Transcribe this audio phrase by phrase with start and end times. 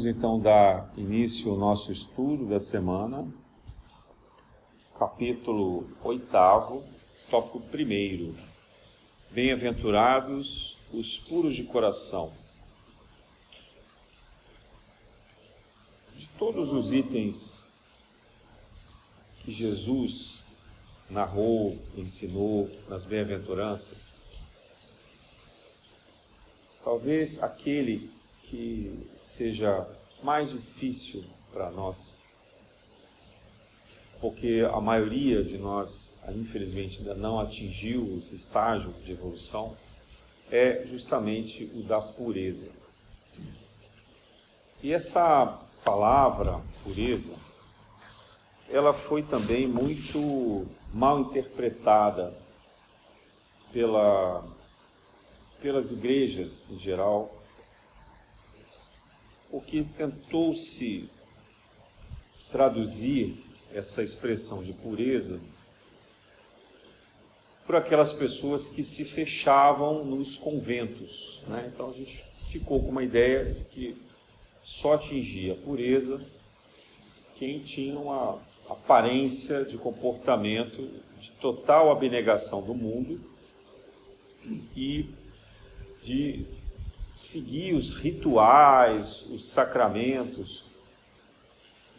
[0.00, 3.30] Vamos então dar início ao nosso estudo da semana,
[4.98, 6.26] capítulo 8,
[7.28, 8.34] tópico 1.
[9.30, 12.32] Bem-aventurados os puros de coração.
[16.16, 17.70] De todos os itens
[19.44, 20.46] que Jesus
[21.10, 24.24] narrou, ensinou nas bem-aventuranças,
[26.82, 28.18] talvez aquele
[28.50, 29.86] que seja
[30.24, 32.26] mais difícil para nós,
[34.20, 39.76] porque a maioria de nós, infelizmente, ainda não atingiu esse estágio de evolução,
[40.50, 42.70] é justamente o da pureza.
[44.82, 45.46] E essa
[45.84, 47.34] palavra pureza,
[48.68, 52.36] ela foi também muito mal interpretada
[53.72, 54.44] pela,
[55.62, 57.39] pelas igrejas em geral,
[59.50, 61.08] porque tentou-se
[62.50, 63.36] traduzir
[63.72, 65.40] essa expressão de pureza
[67.66, 71.42] por aquelas pessoas que se fechavam nos conventos.
[71.46, 71.70] Né?
[71.72, 73.96] Então a gente ficou com uma ideia de que
[74.62, 76.24] só atingia a pureza
[77.36, 83.20] quem tinha uma aparência de comportamento de total abnegação do mundo
[84.76, 85.08] e
[86.02, 86.44] de
[87.20, 90.64] seguir os rituais, os sacramentos,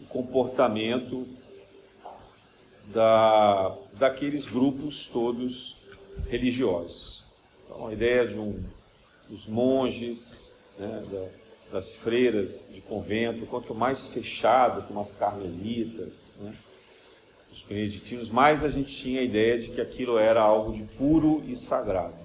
[0.01, 1.27] o comportamento
[2.87, 5.77] da, daqueles grupos todos
[6.27, 7.27] religiosos.
[7.63, 8.63] Então, a ideia de um,
[9.29, 11.27] dos monges, né, da,
[11.71, 16.55] das freiras de convento, quanto mais fechado, como as carmelitas, né,
[17.53, 21.43] os beneditinos, mais a gente tinha a ideia de que aquilo era algo de puro
[21.47, 22.19] e sagrado.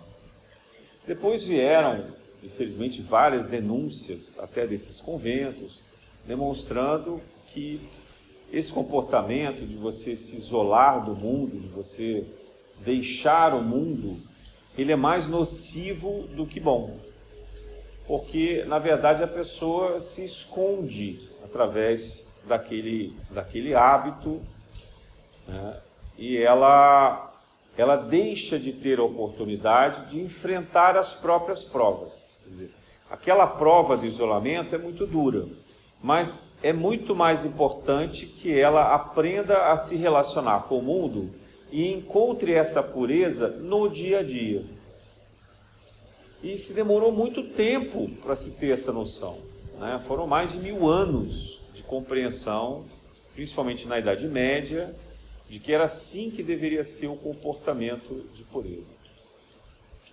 [1.06, 2.15] Depois vieram
[2.46, 5.82] infelizmente, várias denúncias até desses conventos,
[6.26, 7.20] demonstrando
[7.52, 7.80] que
[8.52, 12.24] esse comportamento de você se isolar do mundo, de você
[12.78, 14.16] deixar o mundo,
[14.78, 16.98] ele é mais nocivo do que bom.
[18.06, 24.40] Porque, na verdade, a pessoa se esconde através daquele, daquele hábito
[25.48, 25.80] né?
[26.16, 27.34] e ela,
[27.76, 32.35] ela deixa de ter a oportunidade de enfrentar as próprias provas.
[32.48, 32.70] Dizer,
[33.10, 35.46] aquela prova de isolamento é muito dura,
[36.02, 41.30] mas é muito mais importante que ela aprenda a se relacionar com o mundo
[41.70, 44.64] e encontre essa pureza no dia a dia.
[46.42, 49.38] E se demorou muito tempo para se ter essa noção.
[49.78, 50.00] Né?
[50.06, 52.84] Foram mais de mil anos de compreensão,
[53.34, 54.94] principalmente na Idade Média,
[55.48, 58.95] de que era assim que deveria ser o comportamento de pureza.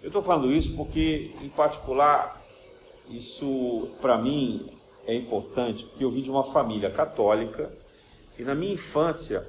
[0.04, 2.44] Eu estou falando isso porque, em particular,
[3.10, 4.70] isso para mim
[5.08, 7.72] é importante, porque eu vim de uma família católica
[8.38, 9.48] e na minha infância,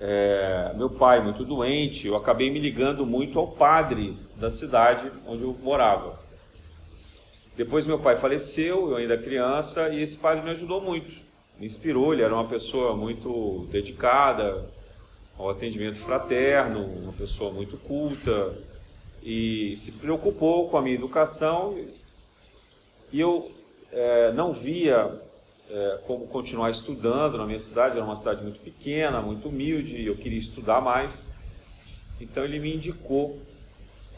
[0.00, 5.42] é, meu pai muito doente, eu acabei me ligando muito ao padre da cidade onde
[5.42, 6.18] eu morava.
[7.54, 11.14] Depois meu pai faleceu, eu ainda criança, e esse padre me ajudou muito,
[11.58, 14.70] me inspirou, ele era uma pessoa muito dedicada
[15.36, 18.69] ao atendimento fraterno, uma pessoa muito culta,
[19.22, 21.76] e se preocupou com a minha educação
[23.12, 23.50] e eu
[23.92, 25.20] é, não via
[25.68, 30.16] é, como continuar estudando na minha cidade, era uma cidade muito pequena, muito humilde, eu
[30.16, 31.32] queria estudar mais.
[32.20, 33.38] Então ele me indicou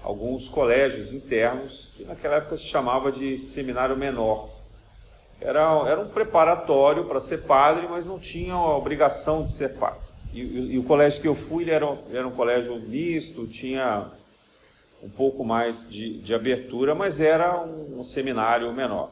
[0.02, 4.50] alguns colégios internos, que naquela época se chamava de seminário menor.
[5.40, 10.00] Era, era um preparatório para ser padre, mas não tinha a obrigação de ser padre.
[10.32, 14.10] E, e, e o colégio que eu fui era, era um colégio misto, tinha
[15.02, 19.10] um pouco mais de, de abertura, mas era um, um, seminário menor.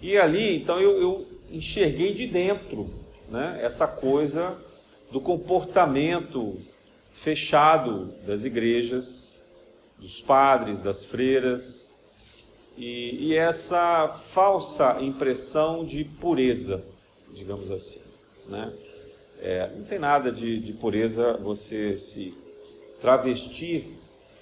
[0.00, 2.88] E ali, então, eu, eu enxerguei de dentro
[3.28, 4.56] né, essa coisa
[5.10, 6.58] do comportamento
[7.10, 9.42] fechado das igrejas,
[9.98, 11.98] dos padres, das freiras,
[12.76, 16.84] e, e essa falsa impressão de pureza,
[17.34, 18.02] digamos assim.
[18.46, 18.72] Né?
[19.40, 22.36] É, não tem nada de, de pureza você se
[23.00, 23.97] travestir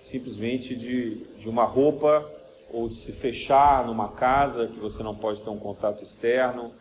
[0.06, 2.24] simplesmente de, de uma roupa
[2.72, 6.72] ou de se fechar numa casa que você não pode ter um contato externo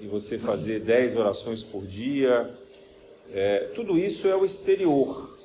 [0.00, 2.52] e você fazer dez orações por dia.
[3.32, 5.38] É, tudo isso é o exterior.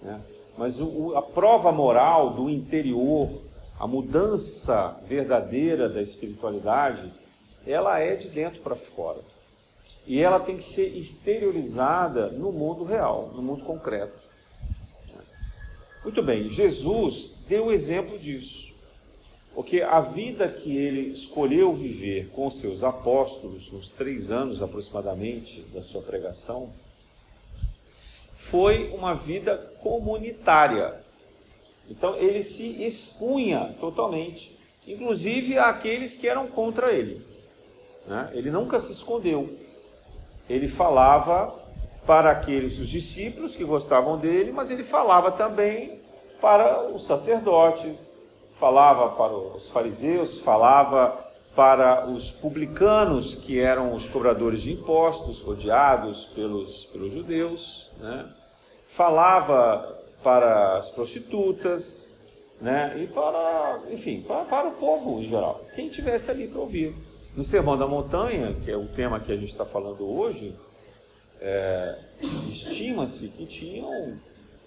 [0.00, 0.20] Né?
[0.56, 3.28] Mas o, a prova moral do interior,
[3.78, 7.12] a mudança verdadeira da espiritualidade,
[7.66, 9.18] ela é de dentro para fora.
[10.06, 14.19] E ela tem que ser exteriorizada no mundo real, no mundo concreto.
[16.02, 18.74] Muito bem, Jesus deu exemplo disso.
[19.54, 25.82] Porque a vida que ele escolheu viver com seus apóstolos, nos três anos aproximadamente da
[25.82, 26.72] sua pregação,
[28.34, 31.04] foi uma vida comunitária.
[31.88, 37.20] Então ele se expunha totalmente, inclusive àqueles que eram contra ele.
[38.06, 38.30] Né?
[38.32, 39.58] Ele nunca se escondeu.
[40.48, 41.59] Ele falava
[42.10, 46.00] para aqueles os discípulos que gostavam dele, mas ele falava também
[46.40, 48.20] para os sacerdotes,
[48.58, 51.24] falava para os fariseus, falava
[51.54, 58.28] para os publicanos, que eram os cobradores de impostos, odiados pelos, pelos judeus, né?
[58.88, 62.10] falava para as prostitutas,
[62.60, 62.92] né?
[62.98, 66.92] e para, enfim, para, para o povo em geral, quem tivesse ali para ouvir.
[67.36, 70.56] No Sermão da Montanha, que é o tema que a gente está falando hoje,
[71.40, 71.98] é,
[72.48, 74.18] estima-se que tinham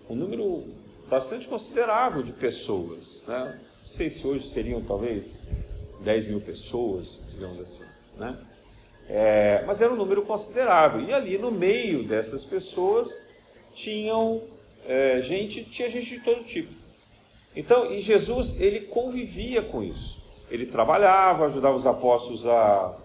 [0.09, 0.63] um número
[1.07, 3.59] bastante considerável de pessoas, né?
[3.79, 5.47] não sei se hoje seriam talvez
[6.01, 7.85] 10 mil pessoas, digamos assim,
[8.17, 8.37] né?
[9.07, 11.01] É, mas era um número considerável.
[11.01, 13.29] E ali no meio dessas pessoas
[13.73, 14.41] tinham
[14.85, 16.73] é, gente, tinha gente de todo tipo.
[17.55, 20.21] Então, e Jesus ele convivia com isso.
[20.49, 22.97] Ele trabalhava, ajudava os apóstolos a,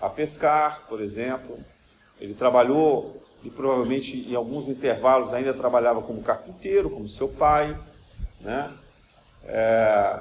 [0.00, 1.58] a pescar, por exemplo.
[2.20, 7.78] Ele trabalhou e provavelmente em alguns intervalos ainda trabalhava como carpinteiro, como seu pai,
[8.40, 8.72] né?
[9.44, 10.20] É,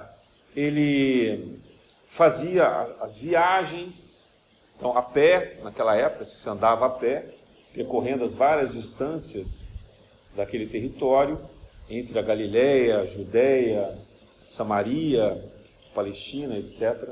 [0.55, 1.59] ele
[2.07, 2.67] fazia
[3.01, 4.35] as viagens,
[4.77, 7.25] então a pé, naquela época se andava a pé,
[7.73, 9.65] percorrendo as várias distâncias
[10.35, 11.39] daquele território,
[11.89, 13.97] entre a Galiléia, Judéia,
[14.43, 15.43] Samaria,
[15.93, 17.09] Palestina, etc.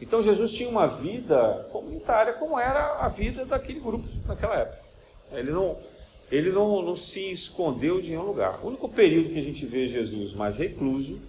[0.00, 4.82] Então Jesus tinha uma vida comunitária como era a vida daquele grupo naquela época.
[5.32, 5.76] Ele não,
[6.30, 8.60] ele não, não se escondeu de nenhum lugar.
[8.62, 11.20] O único período que a gente vê Jesus mais recluso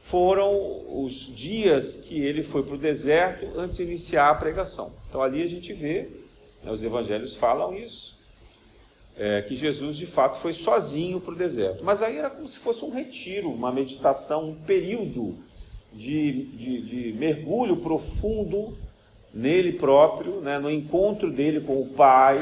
[0.00, 4.92] foram os dias que ele foi para o deserto antes de iniciar a pregação.
[5.08, 6.08] Então ali a gente vê,
[6.64, 8.18] né, os evangelhos falam isso,
[9.16, 11.84] é, que Jesus de fato foi sozinho para o deserto.
[11.84, 15.38] Mas aí era como se fosse um retiro, uma meditação, um período
[15.92, 18.76] de, de, de mergulho profundo
[19.32, 22.38] nele próprio, né, no encontro dele com o Pai,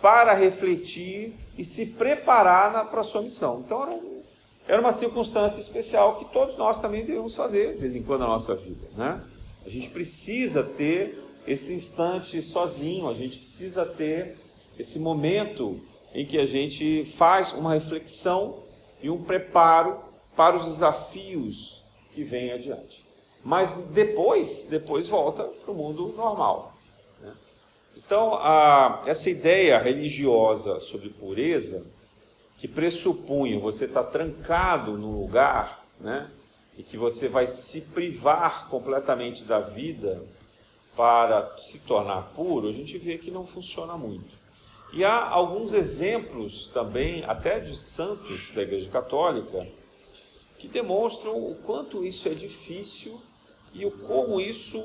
[0.00, 3.62] para refletir e se preparar para a sua missão.
[3.64, 4.22] Então era, um,
[4.68, 8.26] era, uma circunstância especial que todos nós também devemos fazer de vez em quando na
[8.26, 8.86] nossa vida.
[8.96, 9.20] Né?
[9.64, 14.36] A gente precisa ter esse instante sozinho, a gente precisa ter
[14.78, 15.80] esse momento
[16.14, 18.62] em que a gente faz uma reflexão
[19.02, 19.98] e um preparo
[20.36, 21.83] para os desafios
[22.14, 23.04] que vem adiante.
[23.42, 26.72] Mas depois, depois volta para o mundo normal.
[27.20, 27.34] Né?
[27.96, 31.84] Então, a, essa ideia religiosa sobre pureza,
[32.56, 36.30] que pressupunha você estar tá trancado no lugar, né?
[36.78, 40.22] e que você vai se privar completamente da vida
[40.96, 44.44] para se tornar puro, a gente vê que não funciona muito.
[44.92, 49.66] E há alguns exemplos também, até de santos da Igreja Católica,
[50.64, 53.20] que demonstram o quanto isso é difícil
[53.74, 54.82] e o como isso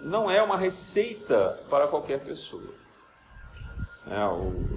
[0.00, 2.72] não é uma receita para qualquer pessoa.
[4.06, 4.22] É,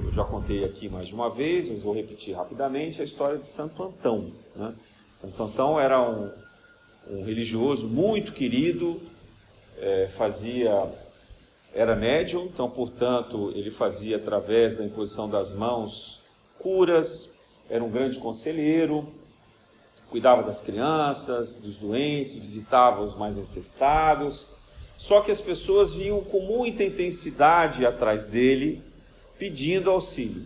[0.06, 3.48] eu já contei aqui mais de uma vez, mas vou repetir rapidamente a história de
[3.48, 4.34] Santo Antão.
[4.54, 4.74] Né?
[5.14, 6.30] Santo Antão era um,
[7.10, 9.02] um religioso muito querido,
[9.78, 10.92] é, fazia
[11.74, 16.22] era médium, então, portanto, ele fazia através da imposição das mãos
[16.58, 19.14] curas, era um grande conselheiro,
[20.10, 24.48] cuidava das crianças, dos doentes, visitava os mais necessitados.
[24.98, 28.82] Só que as pessoas vinham com muita intensidade atrás dele,
[29.38, 30.46] pedindo auxílio.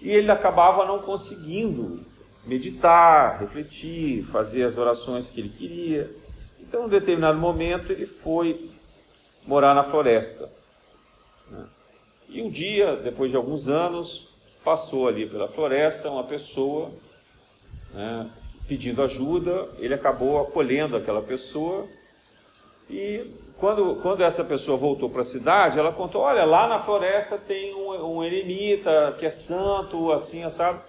[0.00, 2.04] E ele acabava não conseguindo
[2.44, 6.10] meditar, refletir, fazer as orações que ele queria.
[6.60, 8.70] Então, em um determinado momento, ele foi
[9.46, 10.50] morar na floresta.
[11.50, 11.64] Né?
[12.28, 14.28] E um dia, depois de alguns anos,
[14.62, 16.90] passou ali pela floresta uma pessoa
[17.94, 18.28] né,
[18.66, 21.86] pedindo ajuda, ele acabou acolhendo aquela pessoa
[22.88, 27.36] e quando, quando essa pessoa voltou para a cidade, ela contou: olha, lá na floresta
[27.36, 30.80] tem um, um eremita que é santo, assim, sabe?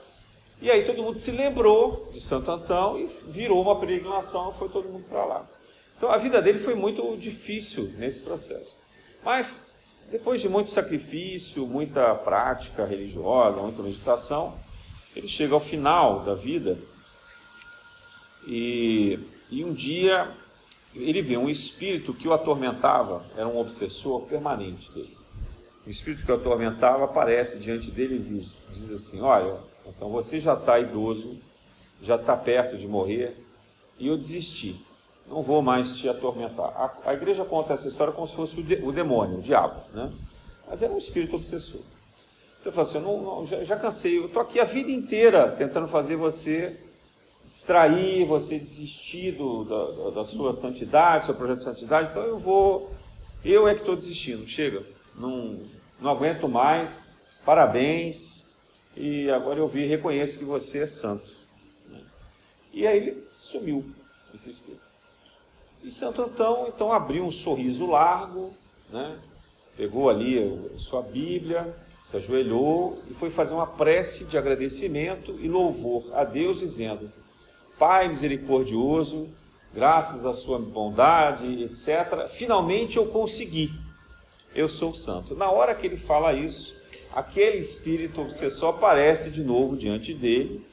[0.62, 4.90] E aí todo mundo se lembrou de Santo Antão e virou uma peregrinação, foi todo
[4.90, 5.50] mundo para lá.
[5.96, 8.80] Então a vida dele foi muito difícil nesse processo.
[9.24, 9.76] Mas
[10.12, 14.56] depois de muito sacrifício, muita prática religiosa, muita meditação,
[15.16, 16.78] ele chega ao final da vida
[18.48, 19.20] e,
[19.52, 20.34] e um dia
[20.96, 25.18] ele vê um espírito que o atormentava, era um obsessor permanente dele.
[25.86, 30.40] O espírito que o atormentava aparece diante dele e diz, diz assim: Olha, então você
[30.40, 31.38] já está idoso,
[32.02, 33.38] já está perto de morrer,
[34.00, 34.82] e eu desisti.
[35.28, 36.68] Não vou mais te atormentar.
[36.68, 39.82] A, a igreja conta essa história como se fosse o, de, o demônio, o diabo,
[39.94, 40.12] né?
[40.70, 41.82] Mas era um espírito obsessor.
[42.60, 44.90] Então eu falo assim, eu não, não, já, já cansei, eu estou aqui a vida
[44.90, 46.78] inteira tentando fazer você
[47.48, 52.92] distrair, você desistir do, da, da, sua santidade, seu projeto de santidade, então eu vou,
[53.44, 54.86] eu é que estou desistindo, chega,
[55.16, 55.62] não,
[56.00, 58.50] não aguento mais, parabéns,
[58.96, 61.32] e agora eu vi e reconheço que você é santo.
[62.74, 63.86] E aí ele sumiu,
[64.36, 64.86] esse espírito.
[65.84, 68.54] E Santo Antão então abriu um sorriso largo,
[68.90, 69.18] né?
[69.76, 76.10] pegou ali sua Bíblia, se ajoelhou e foi fazer uma prece de agradecimento e louvor
[76.14, 77.12] a Deus, dizendo:
[77.78, 79.30] Pai misericordioso,
[79.74, 83.72] graças à sua bondade, etc., finalmente eu consegui.
[84.56, 85.36] Eu sou santo.
[85.36, 86.76] Na hora que ele fala isso,
[87.14, 90.66] aquele espírito obsessor aparece de novo diante dele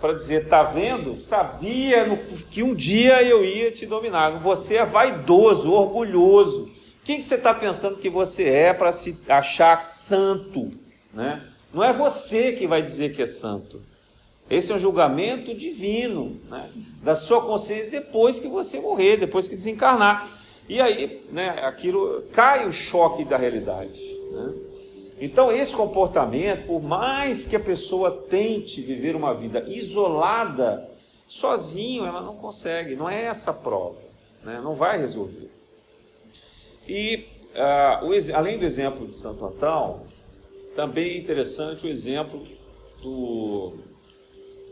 [0.00, 1.16] para dizer: tá vendo?
[1.16, 2.06] Sabia
[2.50, 4.38] que um dia eu ia te dominar.
[4.38, 6.70] Você é vaidoso, orgulhoso.
[7.02, 10.70] Quem que você está pensando que você é para se achar santo?
[11.12, 11.42] Né?
[11.72, 13.82] Não é você que vai dizer que é santo.
[14.48, 16.70] Esse é um julgamento divino né,
[17.02, 20.28] da sua consciência depois que você morrer, depois que desencarnar.
[20.68, 24.00] E aí, né, aquilo cai o choque da realidade.
[24.32, 24.54] Né?
[25.20, 30.90] Então, esse comportamento, por mais que a pessoa tente viver uma vida isolada,
[31.26, 33.98] sozinho ela não consegue, não é essa a prova,
[34.42, 34.60] né?
[34.62, 35.50] não vai resolver.
[36.86, 40.02] E, uh, o, além do exemplo de Santo Antão,
[40.76, 42.46] também é interessante o exemplo
[43.00, 43.74] do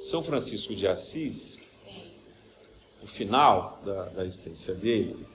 [0.03, 1.61] são Francisco de Assis,
[3.01, 5.27] no final da, da existência dele,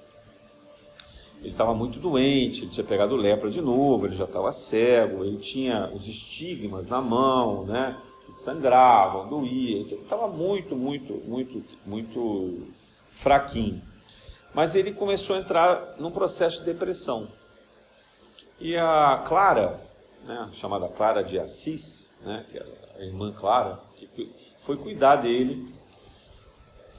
[1.40, 5.38] ele estava muito doente, ele tinha pegado lepra de novo, ele já estava cego, ele
[5.38, 7.98] tinha os estigmas na mão, né?
[8.26, 12.68] Que sangravam, doía, então ele estava muito, muito, muito, muito
[13.12, 13.82] fraquinho.
[14.54, 17.28] Mas ele começou a entrar num processo de depressão.
[18.60, 19.80] E a Clara,
[20.26, 24.08] né, chamada Clara de Assis, né, que era a irmã Clara, que
[24.68, 25.74] foi cuidar dele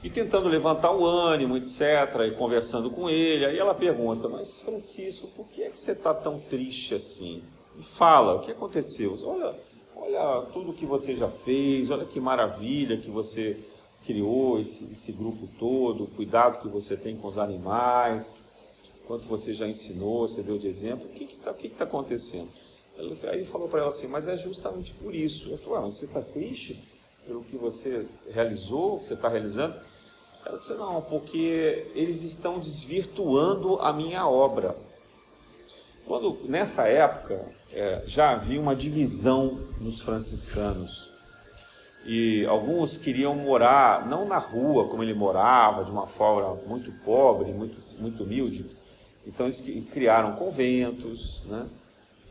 [0.03, 1.81] e tentando levantar o ânimo, etc.,
[2.27, 3.45] e conversando com ele.
[3.45, 7.43] Aí ela pergunta: Mas Francisco, por que é que você está tão triste assim?
[7.75, 9.15] Me fala, o que aconteceu?
[9.23, 9.55] Olha,
[9.95, 13.57] olha tudo que você já fez, olha que maravilha que você
[14.03, 18.39] criou esse, esse grupo todo, o cuidado que você tem com os animais,
[19.05, 21.07] quanto você já ensinou, você deu de exemplo.
[21.07, 22.49] O que está que que tá acontecendo?
[22.97, 25.49] Aí ele falou para ela assim: Mas é justamente por isso.
[25.49, 26.83] Eu falei: ah, você está triste?
[27.29, 29.75] Pelo que você realizou, que você está realizando?
[30.43, 34.75] Ela disse, não, porque eles estão desvirtuando a minha obra.
[36.07, 41.11] Quando, nessa época, é, já havia uma divisão nos franciscanos.
[42.03, 47.51] E alguns queriam morar, não na rua como ele morava, de uma forma muito pobre,
[47.51, 48.65] muito, muito humilde.
[49.27, 51.67] Então eles criaram conventos, né?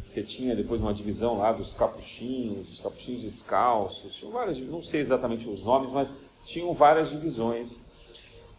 [0.09, 5.03] Você tinha depois uma divisão lá dos capuchinhos, os capuchinhos descalços, tinham várias, não sei
[5.03, 7.83] exatamente os nomes, mas tinham várias divisões.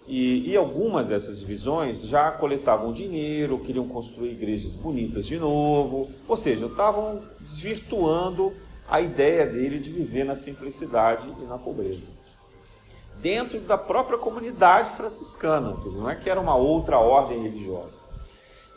[0.08, 6.38] E, e algumas dessas divisões já coletavam dinheiro, queriam construir igrejas bonitas de novo, ou
[6.38, 8.54] seja, estavam desvirtuando
[8.88, 12.10] a ideia dele de viver na simplicidade e na pobreza.
[13.20, 18.09] Dentro da própria comunidade franciscana, não é que era uma outra ordem religiosa.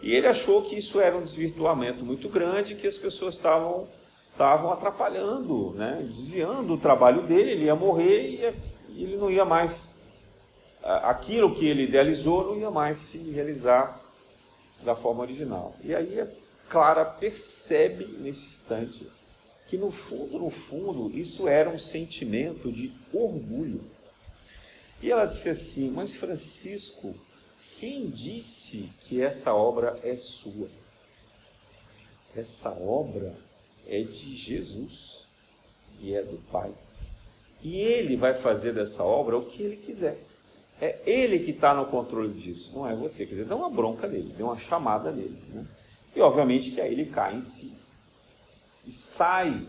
[0.02, 3.86] E ele achou que isso era um desvirtuamento muito grande, que as pessoas estavam,
[4.32, 6.04] estavam atrapalhando, né?
[6.04, 8.54] desviando o trabalho dele, ele ia morrer
[8.88, 10.02] e ele não ia mais.
[10.82, 14.00] Aquilo que ele idealizou não ia mais se realizar
[14.82, 15.76] da forma original.
[15.84, 16.26] E aí a
[16.68, 19.08] Clara percebe nesse instante
[19.68, 23.80] que no fundo, no fundo, isso era um sentimento de orgulho.
[25.00, 27.14] E ela disse assim: Mas Francisco,
[27.82, 30.68] quem disse que essa obra é sua?
[32.32, 33.34] Essa obra
[33.88, 35.26] é de Jesus
[36.00, 36.72] e é do Pai.
[37.60, 40.16] E ele vai fazer dessa obra o que ele quiser.
[40.80, 43.26] É ele que está no controle disso, não é você.
[43.26, 45.42] Quer dizer, dá uma bronca nele, deu uma chamada nele.
[45.48, 45.66] Né?
[46.14, 47.76] E obviamente que aí ele cai em si.
[48.86, 49.66] E sai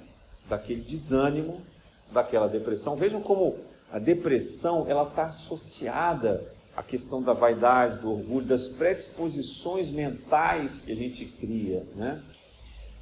[0.48, 1.64] daquele desânimo,
[2.12, 2.96] daquela depressão.
[2.96, 3.58] Vejam como
[3.92, 10.92] a depressão ela está associada a questão da vaidade, do orgulho, das predisposições mentais que
[10.92, 12.22] a gente cria, né?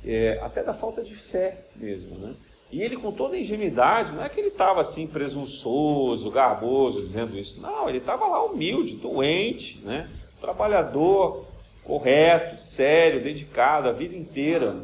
[0.03, 2.33] É, até da falta de fé mesmo, né?
[2.71, 7.37] E ele, com toda a ingenuidade, não é que ele estava assim presunçoso, garboso, dizendo
[7.37, 7.61] isso.
[7.61, 10.09] Não, ele estava lá humilde, doente, né?
[10.41, 11.45] trabalhador,
[11.83, 14.83] correto, sério, dedicado a vida inteira,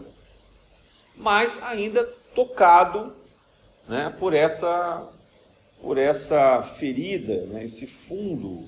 [1.16, 3.14] mas ainda tocado
[3.88, 5.10] né, por essa
[5.82, 8.68] por essa ferida, né, esse fundo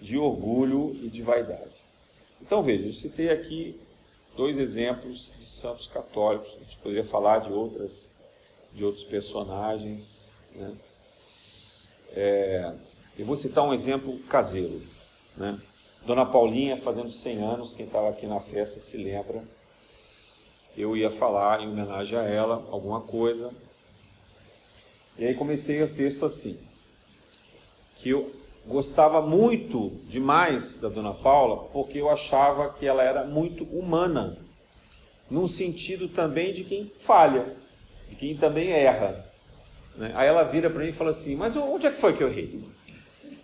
[0.00, 1.74] de orgulho e de vaidade.
[2.40, 3.78] Então veja, eu citei aqui
[4.36, 6.52] dois exemplos de santos católicos.
[6.54, 8.08] A gente poderia falar de outras,
[8.72, 10.30] de outros personagens.
[10.54, 10.76] Né?
[12.12, 12.74] É,
[13.18, 14.82] eu vou citar um exemplo caseiro.
[15.36, 15.58] Né?
[16.04, 19.42] Dona Paulinha fazendo 100 anos, quem estava aqui na festa se lembra.
[20.76, 23.52] Eu ia falar em homenagem a ela alguma coisa.
[25.18, 26.60] E aí comecei o texto assim,
[27.94, 28.30] que eu
[28.66, 34.38] gostava muito demais da Dona Paula, porque eu achava que ela era muito humana,
[35.30, 37.54] num sentido também de quem falha,
[38.08, 39.24] de quem também erra.
[39.96, 40.12] Né?
[40.14, 42.28] Aí ela vira para mim e fala assim: Mas onde é que foi que eu
[42.28, 42.62] errei?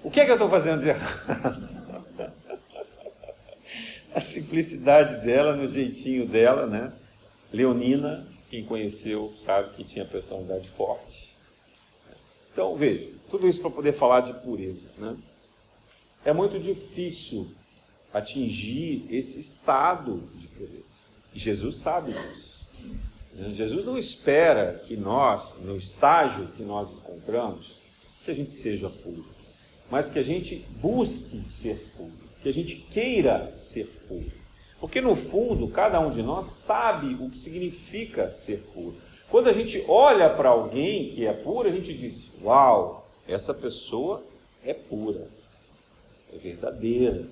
[0.03, 1.69] O que é que eu estou fazendo de errado?
[4.15, 6.93] a simplicidade dela, no jeitinho dela, né?
[7.53, 11.35] Leonina, quem conheceu sabe que tinha personalidade forte.
[12.53, 14.89] Então, veja, tudo isso para poder falar de pureza.
[14.97, 15.17] Né?
[16.25, 17.51] É muito difícil
[18.15, 21.03] atingir esse estado de pureza.
[21.35, 22.69] E Jesus sabe disso.
[23.55, 27.73] Jesus não espera que nós, no estágio que nós encontramos,
[28.25, 29.25] que a gente seja puro,
[29.91, 34.33] mas que a gente busque ser puro que a gente queira ser puro.
[34.81, 38.97] Porque no fundo, cada um de nós sabe o que significa ser puro.
[39.31, 44.23] Quando a gente olha para alguém que é puro, a gente diz: Uau, essa pessoa
[44.65, 45.29] é pura,
[46.33, 47.29] é verdadeira,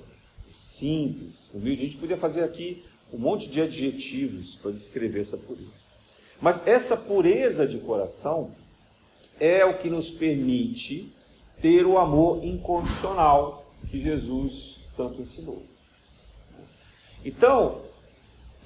[0.48, 1.82] é simples, humilde.
[1.82, 5.90] A gente podia fazer aqui um monte de adjetivos para descrever essa pureza.
[6.40, 8.52] Mas essa pureza de coração
[9.38, 11.14] é o que nos permite
[11.60, 15.62] ter o amor incondicional que Jesus tanto ensinou.
[17.24, 17.82] Então,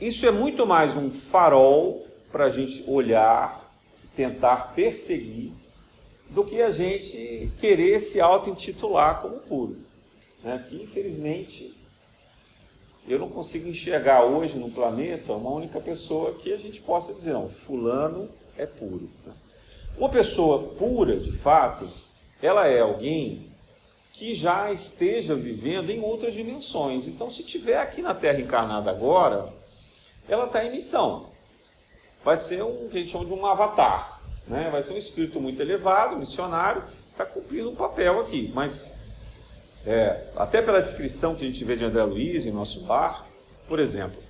[0.00, 3.72] isso é muito mais um farol para a gente olhar,
[4.16, 5.52] tentar perseguir,
[6.34, 9.76] do que a gente querer se auto-intitular como puro.
[10.42, 10.66] Né?
[10.68, 11.72] Que, infelizmente,
[13.06, 17.32] eu não consigo enxergar hoje no planeta uma única pessoa que a gente possa dizer,
[17.32, 19.08] não, fulano é puro.
[19.24, 19.32] Né?
[19.96, 21.88] Uma pessoa pura, de fato,
[22.42, 23.52] ela é alguém
[24.12, 27.06] que já esteja vivendo em outras dimensões.
[27.06, 29.52] Então, se tiver aqui na Terra encarnada agora,
[30.28, 31.30] ela está em missão.
[32.24, 34.13] Vai ser um que a gente chama de um avatar,
[34.46, 34.68] né?
[34.70, 38.50] Vai ser um espírito muito elevado, missionário, está cumprindo um papel aqui.
[38.54, 38.94] Mas
[39.86, 43.26] é, até pela descrição que a gente vê de André Luiz em nosso bar,
[43.68, 44.22] por exemplo,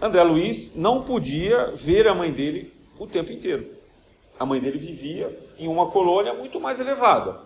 [0.00, 3.66] André Luiz não podia ver a mãe dele o tempo inteiro.
[4.38, 7.40] A mãe dele vivia em uma colônia muito mais elevada.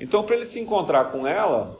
[0.00, 1.78] Então, para ele se encontrar com ela,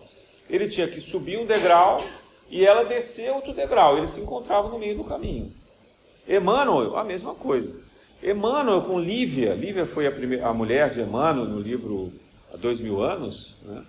[0.49, 2.05] ele tinha que subir um degrau
[2.49, 3.99] e ela descer outro degrau.
[3.99, 5.53] Ele se encontrava no meio do caminho.
[6.29, 7.75] Emmanuel, a mesma coisa.
[8.23, 12.13] Emmanuel com Lívia, Lívia foi a, primeira, a mulher de Emmanuel no livro
[12.53, 13.59] há dois mil anos.
[13.65, 13.83] Né?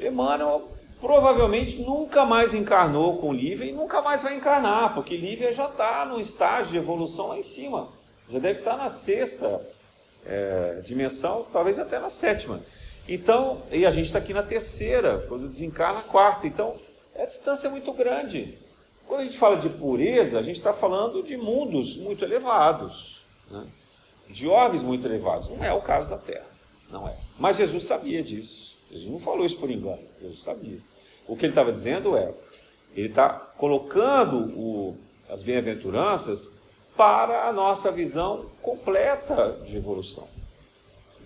[0.00, 0.68] Emmanuel
[1.00, 6.04] provavelmente nunca mais encarnou com Lívia e nunca mais vai encarnar, porque Lívia já está
[6.04, 7.88] no estágio de evolução lá em cima.
[8.28, 9.60] Já deve estar tá na sexta
[10.26, 12.60] é, dimensão, talvez até na sétima.
[13.06, 16.46] Então, e a gente está aqui na terceira, quando desencarna a quarta.
[16.46, 16.76] Então,
[17.16, 18.58] a distância é muito grande.
[19.06, 23.66] Quando a gente fala de pureza, a gente está falando de mundos muito elevados, né?
[24.28, 25.48] de orbes muito elevados.
[25.48, 26.46] Não é o caso da Terra,
[26.90, 27.16] não é.
[27.38, 28.74] Mas Jesus sabia disso.
[28.90, 30.78] Jesus não falou isso por engano, Jesus sabia.
[31.26, 32.32] O que ele estava dizendo é,
[32.94, 34.96] ele está colocando o,
[35.28, 36.58] as bem-aventuranças
[36.96, 40.28] para a nossa visão completa de evolução.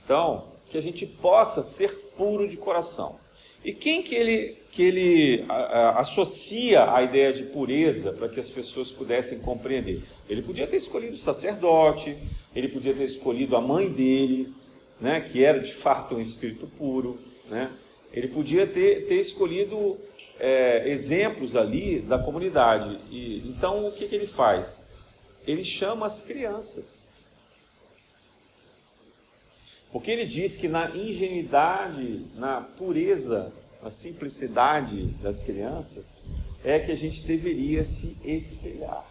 [0.03, 3.19] Então, que a gente possa ser puro de coração.
[3.65, 8.39] E quem que ele, que ele a, a, associa a ideia de pureza para que
[8.39, 10.03] as pessoas pudessem compreender?
[10.29, 12.17] Ele podia ter escolhido o sacerdote,
[12.55, 14.53] ele podia ter escolhido a mãe dele,
[15.01, 17.19] né, que era de fato um espírito puro,
[17.49, 17.71] né?
[18.13, 19.99] ele podia ter, ter escolhido
[20.39, 22.99] é, exemplos ali da comunidade.
[23.11, 24.81] E, então, o que, que ele faz?
[25.47, 27.13] Ele chama as crianças.
[29.93, 36.21] Porque ele diz que na ingenuidade, na pureza, na simplicidade das crianças,
[36.63, 39.05] é que a gente deveria se espelhar.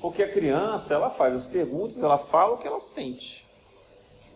[0.00, 3.46] Porque a criança, ela faz as perguntas, ela fala o que ela sente.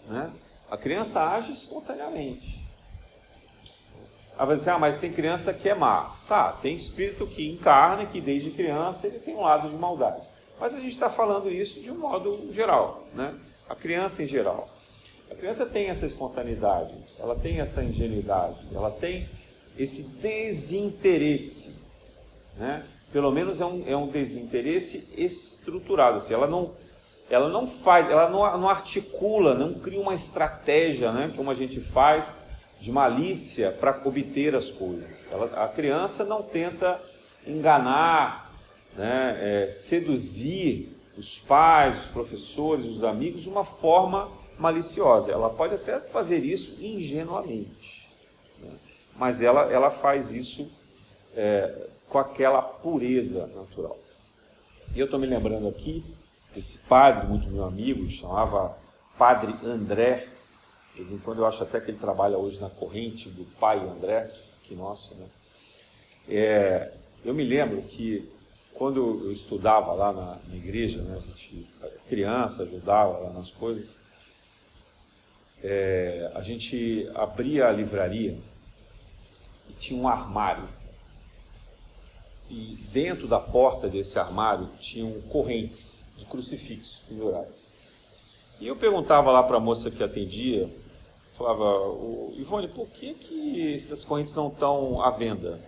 [0.09, 0.31] Né?
[0.71, 2.63] A criança age espontaneamente.
[4.35, 6.11] Ela vai dizer, ah, mas tem criança que é má.
[6.27, 10.27] Tá, tem espírito que encarna, que desde criança ele tem um lado de maldade.
[10.59, 13.37] Mas a gente está falando isso de um modo geral, né?
[13.69, 14.69] A criança em geral.
[15.33, 19.31] A criança tem essa espontaneidade, ela tem essa ingenuidade, ela tem
[19.79, 21.75] esse desinteresse,
[22.55, 22.85] né?
[23.11, 26.19] Pelo menos é um, é um desinteresse estruturado.
[26.19, 26.73] Assim, ela não,
[27.31, 31.81] ela não faz, ela não, não articula, não cria uma estratégia, né, como a gente
[31.81, 32.35] faz
[32.79, 35.27] de malícia para obter as coisas.
[35.33, 37.01] Ela, a criança não tenta
[37.47, 38.55] enganar,
[38.95, 45.33] né, é, seduzir os pais, os professores, os amigos de uma forma maliciosa.
[45.33, 48.09] Ela pode até fazer isso ingenuamente,
[48.61, 48.71] né,
[49.17, 50.71] mas ela, ela faz isso
[51.35, 53.99] é, com aquela pureza natural.
[54.95, 56.05] E eu estou me lembrando aqui
[56.57, 58.77] esse padre, muito meu amigo, chamava
[59.19, 60.29] Padre André.
[60.91, 63.79] De vez em quando eu acho até que ele trabalha hoje na corrente do pai
[63.79, 64.31] André,
[64.63, 65.27] que nosso, né?
[66.29, 66.93] É,
[67.25, 68.31] eu me lembro que
[68.75, 71.67] quando eu estudava lá na, na igreja, né, a gente,
[72.09, 73.97] criança, ajudava lá nas coisas,
[75.63, 78.37] é, a gente abria a livraria
[79.69, 80.69] e tinha um armário.
[82.51, 87.73] E dentro da porta desse armário tinham correntes de crucifixos pendurados.
[88.61, 90.69] E eu perguntava lá para a moça que atendia,
[91.37, 91.65] falava,
[92.35, 95.61] Ivone, por que, que essas correntes não estão à venda?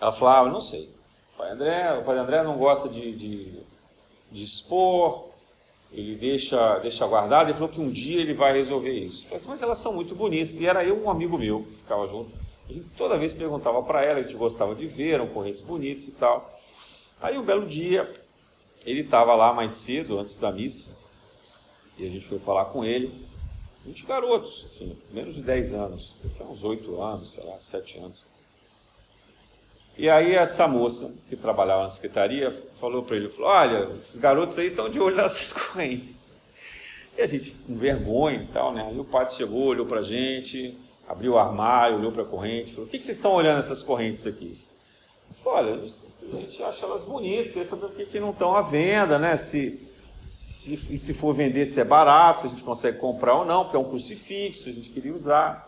[0.00, 0.88] Ela falava, ah, não sei.
[1.34, 3.60] O pai André, o pai André não gosta de, de,
[4.30, 5.27] de expor,
[5.90, 9.22] ele deixa, deixa guardado, ele falou que um dia ele vai resolver isso.
[9.22, 10.56] Eu falei assim, mas elas são muito bonitas.
[10.56, 12.30] E era eu um amigo meu que ficava junto.
[12.68, 16.06] A gente toda vez perguntava para ela, a gente gostava de ver, eram correntes bonitas
[16.06, 16.58] e tal.
[17.20, 18.12] Aí um belo dia,
[18.84, 20.96] ele estava lá mais cedo, antes da missa,
[21.96, 23.26] e a gente foi falar com ele.
[23.84, 28.27] Muitos garotos, assim, menos de 10 anos, tinha uns 8 anos, sei lá, 7 anos.
[29.98, 34.56] E aí essa moça que trabalhava na secretaria falou para ele, falou, olha, esses garotos
[34.56, 36.20] aí estão de olho nessas correntes.
[37.16, 38.86] E a gente, com vergonha e tal, né?
[38.88, 42.70] Aí o padre chegou, olhou para a gente, abriu o armário, olhou para a corrente,
[42.70, 44.64] falou, o que, que vocês estão olhando essas correntes aqui?
[45.42, 45.82] Falou, olha,
[46.32, 49.36] a gente acha elas bonitas, queria saber por que, que não estão à venda, né?
[49.36, 49.80] Se,
[50.16, 53.76] se, se for vender, se é barato, se a gente consegue comprar ou não, porque
[53.76, 55.67] é um crucifixo, a gente queria usar.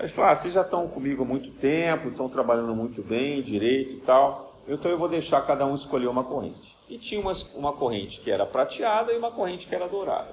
[0.00, 3.42] Aí ele falou, ah, vocês já estão comigo há muito tempo, estão trabalhando muito bem,
[3.42, 6.74] direito e tal, então eu vou deixar cada um escolher uma corrente.
[6.88, 10.32] E tinha uma, uma corrente que era prateada e uma corrente que era dourada.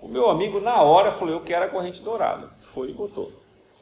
[0.00, 2.48] O meu amigo, na hora, falou, eu quero a corrente dourada.
[2.60, 3.32] Foi e botou.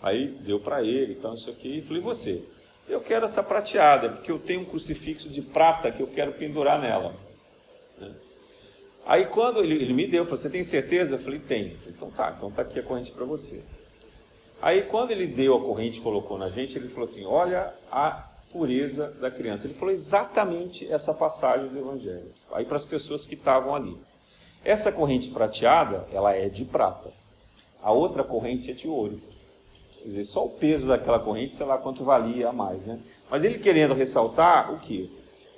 [0.02, 2.42] Aí deu para ele, então isso aqui, e falei, você?
[2.88, 6.80] Eu quero essa prateada, porque eu tenho um crucifixo de prata que eu quero pendurar
[6.80, 7.14] nela.
[7.98, 8.14] Né?
[9.04, 11.16] Aí quando ele, ele me deu, falou, você tem certeza?
[11.16, 11.76] Eu falei, tenho.
[11.76, 13.62] Falei, então tá, então tá aqui a corrente para você.
[14.60, 18.28] Aí quando ele deu a corrente e colocou na gente, ele falou assim, olha a
[18.50, 19.66] pureza da criança.
[19.66, 22.32] Ele falou exatamente essa passagem do Evangelho.
[22.52, 23.98] Aí para as pessoas que estavam ali.
[24.64, 27.12] Essa corrente prateada, ela é de prata.
[27.82, 29.20] A outra corrente é de ouro.
[29.98, 32.98] Quer dizer, só o peso daquela corrente, sei lá quanto valia a mais, né?
[33.28, 35.10] Mas ele querendo ressaltar o quê?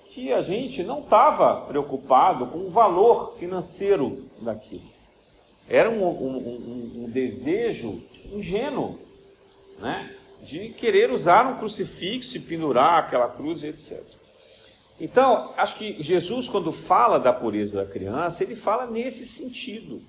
[0.09, 4.95] Que a gente não estava preocupado com o valor financeiro daquilo.
[5.68, 8.02] Era um, um, um, desejo
[8.33, 8.98] ingênuo,
[9.79, 10.14] né?
[10.42, 14.02] De querer usar um crucifixo e pendurar aquela cruz, etc.
[15.00, 20.02] Então, acho que Jesus, quando fala da pureza da criança, ele fala nesse sentido,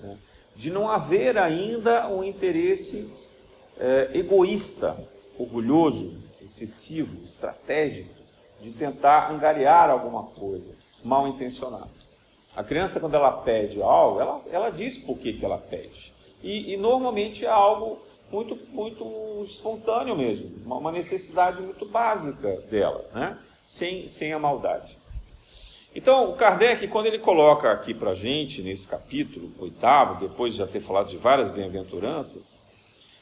[0.00, 0.16] né?
[0.56, 3.12] de não haver ainda um interesse
[3.78, 4.96] é, egoísta,
[5.38, 8.14] orgulhoso, excessivo, estratégico,
[8.60, 10.70] de tentar angariar alguma coisa,
[11.02, 11.90] mal intencionado.
[12.56, 16.12] A criança, quando ela pede algo, ela, ela diz por que, que ela pede.
[16.42, 17.98] E, e normalmente é algo
[18.30, 23.38] muito, muito espontâneo mesmo, uma necessidade muito básica dela, né?
[23.64, 24.98] sem, sem a maldade.
[25.94, 30.58] Então, o Kardec, quando ele coloca aqui para a gente, nesse capítulo oitavo, depois de
[30.58, 32.58] já ter falado de várias bem-aventuranças,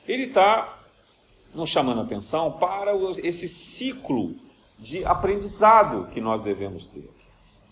[0.08, 0.78] ele está
[1.54, 2.92] nos chamando atenção para
[3.22, 4.34] esse ciclo
[4.78, 7.10] de aprendizado que nós devemos ter,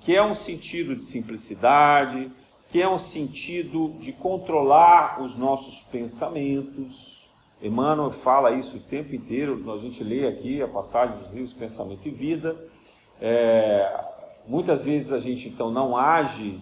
[0.01, 2.31] que é um sentido de simplicidade,
[2.71, 7.29] que é um sentido de controlar os nossos pensamentos.
[7.61, 12.07] Emmanuel fala isso o tempo inteiro, a gente lê aqui a passagem dos livros Pensamento
[12.09, 12.57] e Vida.
[13.21, 14.05] É,
[14.47, 16.59] muitas vezes a gente então não age,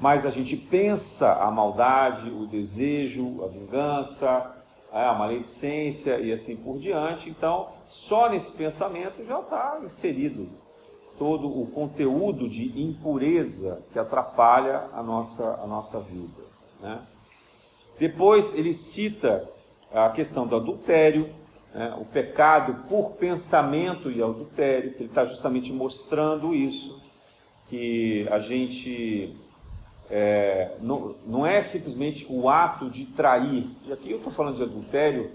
[0.00, 4.56] mas a gente pensa a maldade, o desejo, a vingança,
[4.92, 7.30] é, a maledicência e assim por diante.
[7.30, 10.48] Então, só nesse pensamento já está inserido
[11.22, 16.42] todo o conteúdo de impureza que atrapalha a nossa, a nossa vida.
[16.80, 17.00] Né?
[17.96, 19.48] Depois ele cita
[19.94, 21.32] a questão do adultério,
[21.72, 21.96] né?
[21.96, 27.00] o pecado por pensamento e adultério, que ele está justamente mostrando isso,
[27.68, 29.36] que a gente
[30.10, 33.70] é, não, não é simplesmente o ato de trair.
[33.86, 35.30] E aqui eu estou falando de adultério,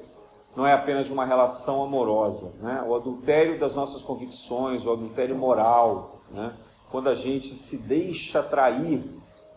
[0.58, 2.52] não é apenas uma relação amorosa.
[2.60, 2.84] Né?
[2.88, 6.52] O adultério das nossas convicções, o adultério moral, né?
[6.90, 9.04] quando a gente se deixa atrair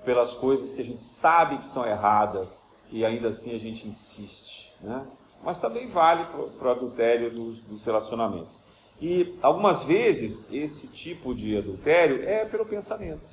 [0.05, 4.75] pelas coisas que a gente sabe que são erradas e ainda assim a gente insiste.
[4.83, 5.03] Né?
[5.43, 6.27] Mas também vale
[6.59, 8.59] para o adultério dos, dos relacionamentos.
[9.01, 13.25] E algumas vezes esse tipo de adultério é pelo pensamento,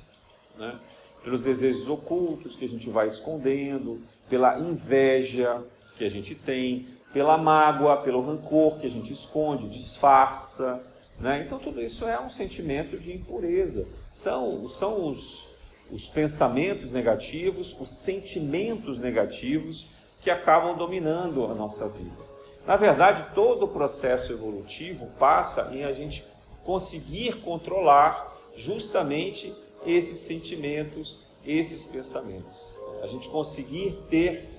[0.56, 0.74] né?
[1.22, 5.62] pelos desejos ocultos que a gente vai escondendo, pela inveja
[5.98, 10.82] que a gente tem, pela mágoa, pelo rancor que a gente esconde, disfarça.
[11.18, 11.42] Né?
[11.44, 13.88] Então, tudo isso é um sentimento de impureza.
[14.12, 15.48] São, são os,
[15.90, 19.88] os pensamentos negativos, os sentimentos negativos
[20.20, 22.28] que acabam dominando a nossa vida.
[22.66, 26.24] Na verdade, todo o processo evolutivo passa em a gente
[26.64, 29.54] conseguir controlar justamente
[29.86, 32.76] esses sentimentos, esses pensamentos.
[33.02, 34.57] A gente conseguir ter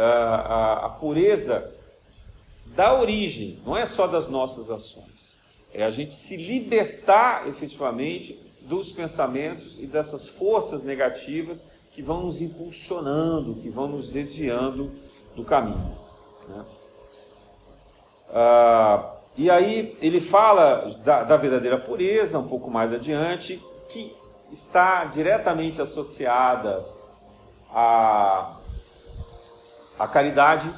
[0.00, 1.72] a, a pureza
[2.66, 5.38] da origem, não é só das nossas ações.
[5.72, 12.40] É a gente se libertar efetivamente dos pensamentos e dessas forças negativas que vão nos
[12.40, 14.92] impulsionando, que vão nos desviando
[15.34, 15.96] do caminho.
[16.48, 16.64] Né?
[18.30, 24.14] Ah, e aí ele fala da, da, verdadeira pureza um pouco mais adiante, que
[24.50, 26.84] está diretamente associada
[27.70, 28.56] à,
[29.98, 30.72] à caridade,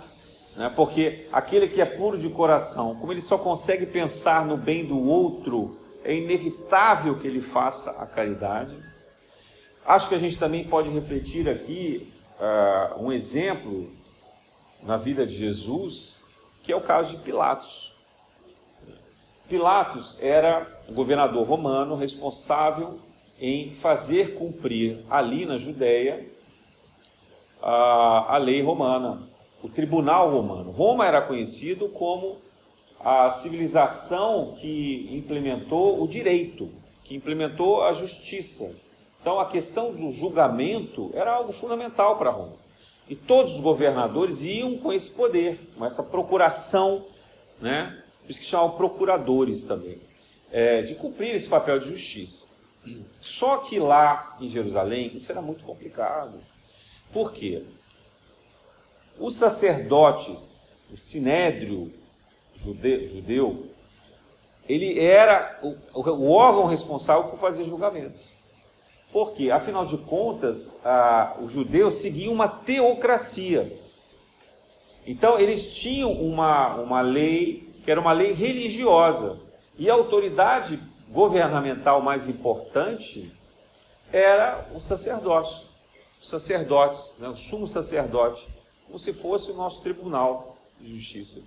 [0.56, 0.70] né?
[0.74, 4.98] porque aquele que é puro de coração, como ele só consegue pensar no bem do
[4.98, 8.76] outro, é inevitável que ele faça a caridade.
[9.86, 13.90] Acho que a gente também pode refletir aqui uh, um exemplo
[14.82, 16.20] na vida de Jesus,
[16.62, 17.94] que é o caso de Pilatos.
[19.48, 22.98] Pilatos era governador romano responsável
[23.40, 26.33] em fazer cumprir ali na Judéia
[27.66, 29.22] a, a lei romana,
[29.62, 30.70] o tribunal romano.
[30.70, 32.36] Roma era conhecido como
[33.00, 36.70] a civilização que implementou o direito,
[37.02, 38.76] que implementou a justiça.
[39.20, 42.56] Então a questão do julgamento era algo fundamental para Roma.
[43.08, 47.06] E todos os governadores iam com esse poder, com essa procuração,
[47.60, 48.02] né?
[48.22, 49.98] por isso que chamam procuradores também,
[50.52, 52.46] é, de cumprir esse papel de justiça.
[53.20, 56.38] Só que lá em Jerusalém isso era muito complicado.
[57.14, 57.62] Por quê?
[59.20, 61.92] Os sacerdotes, o sinédrio
[62.56, 63.66] judeu,
[64.68, 68.36] ele era o, o órgão responsável por fazer julgamentos.
[69.12, 73.72] Porque, afinal de contas, a, os judeus seguiam uma teocracia.
[75.06, 79.38] Então, eles tinham uma, uma lei que era uma lei religiosa.
[79.78, 83.32] E a autoridade governamental mais importante
[84.12, 85.73] era o sacerdócio.
[86.24, 88.48] Os sacerdotes, né, o sumo sacerdote,
[88.86, 91.44] como se fosse o nosso tribunal de justiça.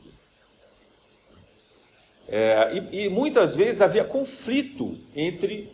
[2.28, 5.74] É, e, e muitas vezes havia conflito entre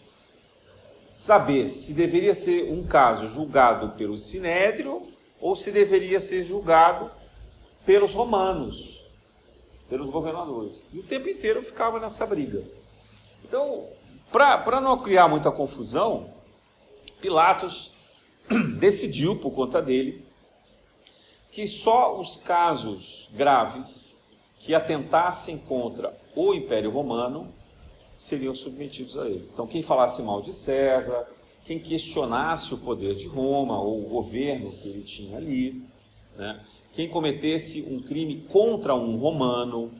[1.13, 7.11] saber se deveria ser um caso julgado pelo Sinédrio ou se deveria ser julgado
[7.85, 9.05] pelos romanos,
[9.89, 10.77] pelos governadores.
[10.93, 12.63] E o tempo inteiro ficava nessa briga.
[13.43, 13.85] Então,
[14.31, 16.31] para não criar muita confusão,
[17.19, 17.92] Pilatos
[18.79, 20.25] decidiu, por conta dele,
[21.51, 24.17] que só os casos graves
[24.59, 27.53] que atentassem contra o Império Romano
[28.17, 29.49] seriam submetidos a ele.
[29.53, 31.27] Então, quem falasse mal de César,
[31.65, 35.83] quem questionasse o poder de Roma ou o governo que ele tinha ali,
[36.37, 36.59] né?
[36.91, 39.91] quem cometesse um crime contra um romano,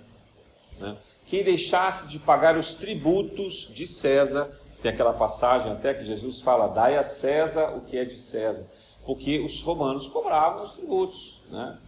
[0.79, 0.97] né?
[1.27, 6.67] quem deixasse de pagar os tributos de César, tem aquela passagem até que Jesus fala:
[6.67, 8.67] dai a César o que é de César,
[9.05, 11.41] porque os romanos cobravam os tributos.
[11.49, 11.79] Né?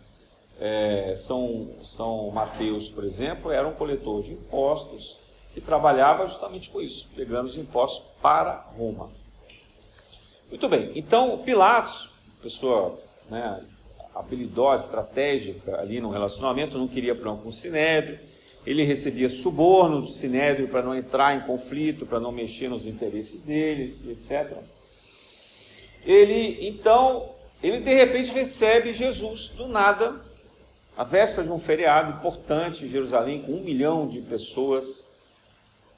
[0.57, 5.17] É, São, São Mateus, por exemplo, era um coletor de impostos
[5.53, 9.09] que trabalhava justamente com isso, pegando os impostos para Roma.
[10.49, 12.09] Muito bem, então Pilatos,
[12.41, 12.97] pessoa
[13.29, 13.61] né,
[14.13, 18.19] habilidosa, estratégica ali no relacionamento, não queria problema com o Sinédrio,
[18.65, 23.41] ele recebia suborno do Sinédrio para não entrar em conflito, para não mexer nos interesses
[23.41, 24.57] deles, etc.
[26.05, 27.29] Ele, então,
[27.61, 30.21] ele de repente recebe Jesus do nada,
[30.97, 35.15] a véspera de um feriado importante em Jerusalém, com um milhão de pessoas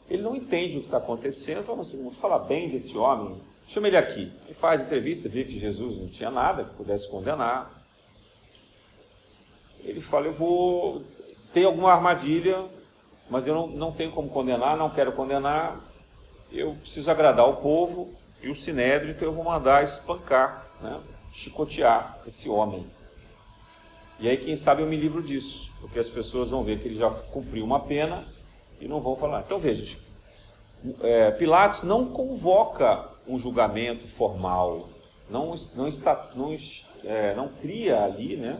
[0.09, 3.41] ele não entende o que está acontecendo, fala, mas todo mundo fala bem desse homem,
[3.67, 4.31] chama ele aqui.
[4.45, 7.85] Ele faz entrevista, vê que Jesus não tinha nada que pudesse condenar.
[9.83, 11.03] Ele fala, eu vou
[11.53, 12.63] ter alguma armadilha,
[13.29, 15.79] mas eu não, não tenho como condenar, não quero condenar,
[16.51, 20.99] eu preciso agradar o povo e o sinédrio, então eu vou mandar espancar, né,
[21.33, 22.85] chicotear esse homem.
[24.19, 26.97] E aí, quem sabe, eu me livro disso, porque as pessoas vão ver que ele
[26.97, 28.25] já cumpriu uma pena
[28.79, 29.43] e não vão falar.
[29.45, 29.97] Então veja,
[31.01, 34.89] é, Pilatos não convoca um julgamento formal,
[35.29, 36.55] não, não, está, não,
[37.03, 38.59] é, não cria ali né,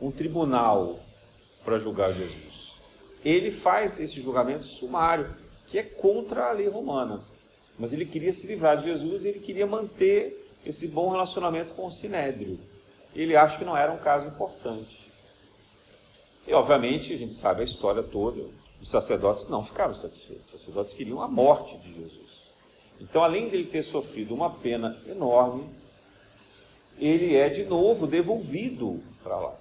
[0.00, 0.98] um tribunal
[1.64, 2.72] para julgar Jesus.
[3.24, 5.34] Ele faz esse julgamento sumário,
[5.66, 7.18] que é contra a lei romana.
[7.78, 11.86] Mas ele queria se livrar de Jesus e ele queria manter esse bom relacionamento com
[11.86, 12.58] o Sinédrio.
[13.14, 15.10] Ele acha que não era um caso importante.
[16.46, 18.42] E, obviamente, a gente sabe a história toda.
[18.80, 20.46] Os sacerdotes não ficaram satisfeitos.
[20.46, 22.50] Os sacerdotes queriam a morte de Jesus.
[23.00, 25.64] Então, além dele ter sofrido uma pena enorme,
[26.98, 29.56] ele é de novo devolvido para lá.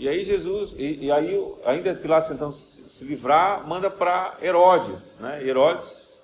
[0.00, 5.18] E aí Jesus, e, e, aí ainda Pilatos tentando se, se livrar, manda para Herodes,
[5.20, 5.46] né?
[5.46, 6.18] Herodes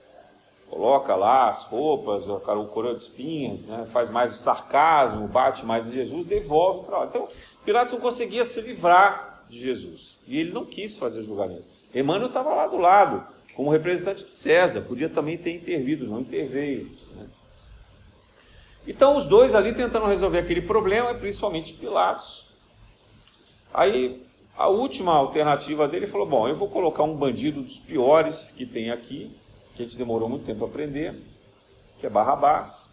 [0.71, 3.87] coloca lá as roupas, o coroa de espinhas, né?
[3.93, 7.05] faz mais sarcasmo, bate mais em Jesus, devolve para lá.
[7.05, 7.29] Então
[7.67, 11.67] Pilatos não conseguia se livrar de Jesus e ele não quis fazer julgamento.
[11.95, 16.91] Emmanuel estava lá do lado, como representante de César, podia também ter intervido, não interveio.
[17.15, 17.27] Né?
[18.87, 22.46] Então os dois ali tentando resolver aquele problema, principalmente Pilatos.
[23.77, 24.23] Aí
[24.57, 28.91] a última alternativa dele falou: bom, eu vou colocar um bandido dos piores que tem
[28.91, 29.31] aqui,
[29.75, 31.15] que a gente demorou muito tempo a aprender,
[32.01, 32.89] que é Barrabás.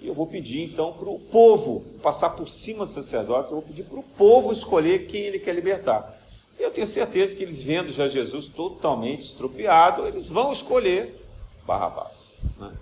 [0.00, 3.64] E eu vou pedir então para o povo passar por cima dos sacerdotes, eu vou
[3.64, 6.18] pedir para o povo escolher quem ele quer libertar.
[6.58, 11.14] E eu tenho certeza que eles vendo já Jesus totalmente estropiado, eles vão escolher
[11.64, 12.36] Barrabás.
[12.58, 12.72] Né?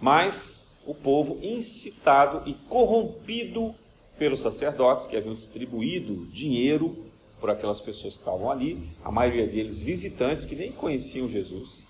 [0.00, 3.74] Mas o povo incitado e corrompido
[4.18, 7.04] pelos sacerdotes que haviam distribuído dinheiro
[7.40, 11.84] por aquelas pessoas que estavam ali, a maioria deles visitantes que nem conheciam Jesus,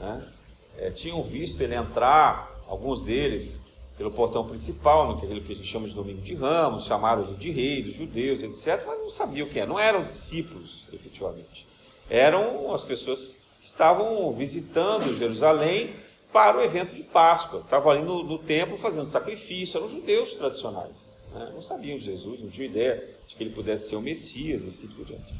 [0.00, 0.26] né?
[0.76, 3.62] é, tinham visto ele entrar, alguns deles
[3.96, 7.50] pelo portão principal, naquilo que a gente chama de Domingo de Ramos, chamaram ele de
[7.50, 11.66] rei dos judeus, etc., mas não sabiam quem era, não eram discípulos, efetivamente.
[12.08, 15.94] Eram as pessoas que estavam visitando Jerusalém
[16.32, 21.26] para o evento de Páscoa, estavam ali no, no templo fazendo sacrifício, eram judeus tradicionais,
[21.32, 21.50] né?
[21.54, 24.88] não sabiam de Jesus, não tinham ideia de que ele pudesse ser o Messias assim
[24.88, 25.34] por diante.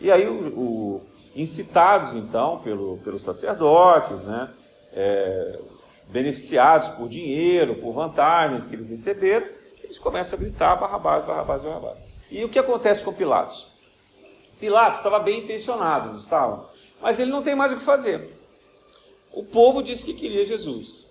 [0.00, 1.02] E aí o, o
[1.34, 4.50] incitados então pelo, pelos sacerdotes, né,
[4.92, 5.58] é,
[6.08, 9.46] beneficiados por dinheiro, por vantagens que eles receberam,
[9.82, 11.98] eles começam a gritar Barrabás, Barrabás, Barrabás.
[12.30, 13.68] E o que acontece com Pilatos?
[14.58, 16.68] Pilatos estava bem intencionado, não estava?
[17.00, 18.35] Mas ele não tem mais o que fazer.
[19.36, 21.04] O povo disse que queria Jesus.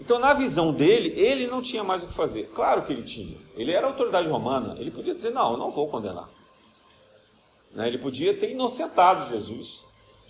[0.00, 2.50] Então, na visão dele, ele não tinha mais o que fazer.
[2.54, 3.36] Claro que ele tinha.
[3.54, 4.74] Ele era autoridade romana.
[4.78, 6.26] Ele podia dizer: Não, eu não vou condenar.
[7.70, 7.86] Né?
[7.86, 9.84] Ele podia ter inocentado Jesus.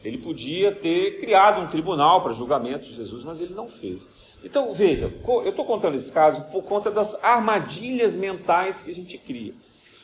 [0.04, 4.08] Ele podia ter criado um tribunal para julgamento de Jesus, mas ele não fez.
[4.42, 9.16] Então, veja, eu estou contando esse caso por conta das armadilhas mentais que a gente
[9.18, 9.54] cria.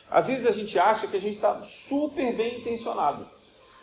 [0.09, 3.27] Às vezes a gente acha que a gente está super bem intencionado.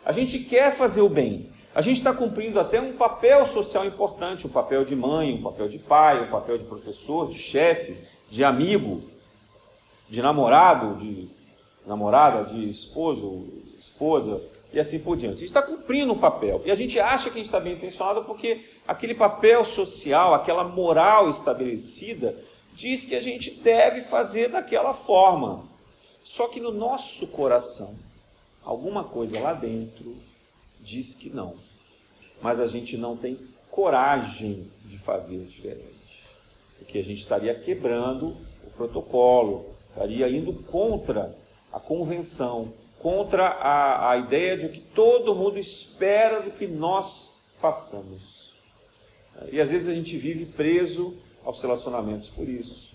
[0.03, 1.47] A gente quer fazer o bem.
[1.73, 5.69] A gente está cumprindo até um papel social importante, um papel de mãe, um papel
[5.69, 7.97] de pai, um papel de professor, de chefe,
[8.29, 9.01] de amigo,
[10.09, 11.29] de namorado, de
[11.87, 13.47] namorada, de esposo,
[13.79, 14.41] esposa
[14.73, 15.35] e assim por diante.
[15.35, 17.73] A gente está cumprindo um papel e a gente acha que a gente está bem
[17.73, 22.35] intencionado porque aquele papel social, aquela moral estabelecida,
[22.73, 25.63] diz que a gente deve fazer daquela forma.
[26.21, 27.95] Só que no nosso coração,
[28.61, 30.30] alguma coisa lá dentro
[30.81, 31.55] diz que não.
[32.41, 33.37] Mas a gente não tem
[33.69, 36.25] coragem de fazer diferente.
[36.77, 41.35] Porque a gente estaria quebrando o protocolo, estaria indo contra
[41.71, 48.53] a convenção, contra a, a ideia de que todo mundo espera do que nós façamos.
[49.51, 52.90] E às vezes a gente vive preso aos relacionamentos por isso.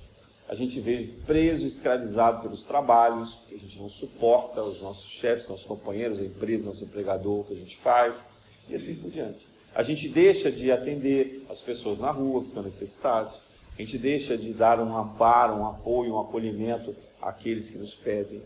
[0.48, 5.48] A gente vive preso, escravizado pelos trabalhos, porque a gente não suporta os nossos chefes,
[5.48, 8.22] nossos companheiros, a empresa, nosso empregador, o que a gente faz,
[8.68, 9.46] e assim por diante.
[9.74, 13.34] A gente deixa de atender as pessoas na rua que são necessitadas,
[13.76, 18.40] a gente deixa de dar um amparo, um apoio, um acolhimento àqueles que nos pedem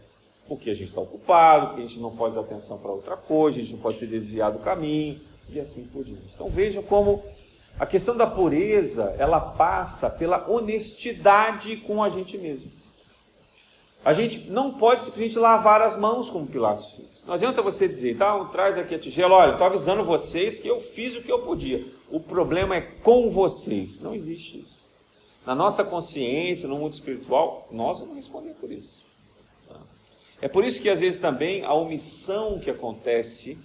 [0.50, 3.56] porque a gente está ocupado, porque a gente não pode dar atenção para outra coisa,
[3.56, 6.34] a gente não pode se desviar do caminho e assim por diante.
[6.34, 7.22] Então vejam como
[7.80, 12.70] a questão da pureza, ela passa pela honestidade com a gente mesmo.
[14.04, 17.24] A gente não pode simplesmente lavar as mãos como Pilatos fez.
[17.26, 20.78] Não adianta você dizer, tá, traz aqui a tigela, olha, estou avisando vocês que eu
[20.78, 21.86] fiz o que eu podia.
[22.10, 23.98] O problema é com vocês.
[23.98, 24.90] Não existe isso.
[25.46, 29.06] Na nossa consciência, no mundo espiritual, nós não respondemos por isso.
[30.42, 33.56] É por isso que às vezes também a omissão que acontece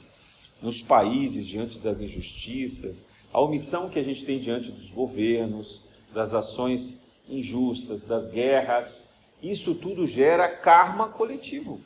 [0.61, 5.81] nos países diante das injustiças, a omissão que a gente tem diante dos governos,
[6.13, 9.09] das ações injustas, das guerras,
[9.43, 11.81] isso tudo gera karma coletivo.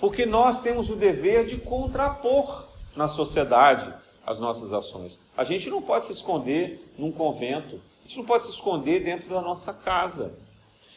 [0.00, 2.66] Porque nós temos o dever de contrapor.
[2.96, 3.94] na sociedade
[4.26, 5.20] as nossas ações.
[5.36, 9.28] A gente não pode se esconder num convento, a gente não pode se esconder dentro
[9.28, 10.36] da nossa casa.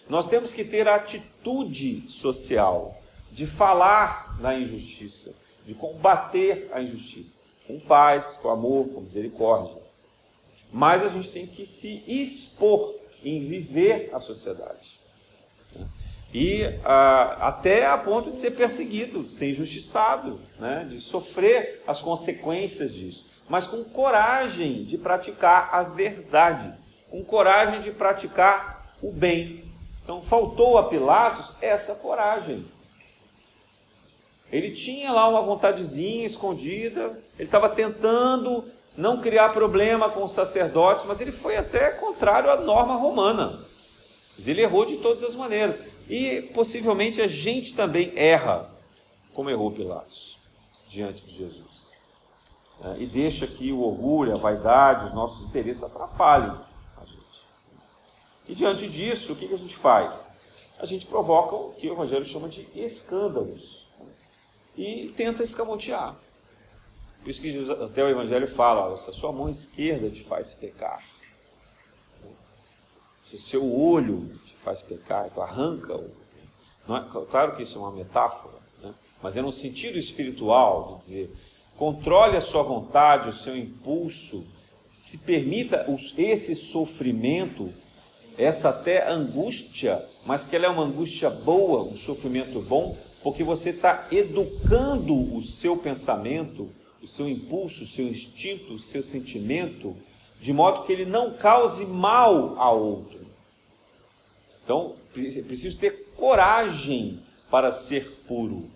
[0.10, 3.00] Nós temos que ter a atitude social
[3.32, 5.36] de falar da injustiça,
[5.68, 7.41] de combater a injustiça,
[7.72, 9.78] com paz, com amor, com misericórdia.
[10.72, 15.00] Mas a gente tem que se expor em viver a sociedade.
[16.34, 20.86] E ah, até a ponto de ser perseguido, de ser injustiçado, né?
[20.90, 23.30] de sofrer as consequências disso.
[23.50, 26.74] Mas com coragem de praticar a verdade,
[27.10, 29.66] com coragem de praticar o bem.
[30.04, 32.66] Então faltou a Pilatos essa coragem.
[34.52, 38.66] Ele tinha lá uma vontadezinha escondida, ele estava tentando
[38.96, 43.60] não criar problema com os sacerdotes, mas ele foi até contrário à norma romana.
[44.38, 45.80] Mas ele errou de todas as maneiras.
[46.08, 48.70] E possivelmente a gente também erra,
[49.34, 50.38] como errou Pilatos,
[50.88, 51.94] diante de Jesus.
[52.84, 56.56] É, e deixa que o orgulho, a vaidade, os nossos interesses atrapalhem
[56.96, 57.42] a gente.
[58.48, 60.30] E diante disso, o que a gente faz?
[60.78, 63.88] A gente provoca o que o Evangelho chama de escândalos
[64.78, 66.16] e tenta escamotear.
[67.22, 70.54] Por isso que Jesus, até o Evangelho fala: se a sua mão esquerda te faz
[70.54, 71.04] pecar,
[73.22, 76.10] se o seu olho te faz pecar, então arranca-o.
[76.90, 78.94] É, claro que isso é uma metáfora, né?
[79.22, 81.36] mas é no sentido espiritual de dizer:
[81.78, 84.44] controle a sua vontade, o seu impulso,
[84.92, 85.86] se permita
[86.18, 87.72] esse sofrimento,
[88.38, 93.70] essa até angústia, mas que ela é uma angústia boa, um sofrimento bom, porque você
[93.70, 96.70] está educando o seu pensamento,
[97.02, 99.96] o seu impulso, o seu instinto, o seu sentimento,
[100.40, 103.20] de modo que ele não cause mal a outro.
[104.64, 108.70] Então, é preciso ter coragem para ser puro.